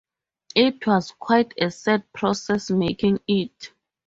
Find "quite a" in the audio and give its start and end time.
1.19-1.69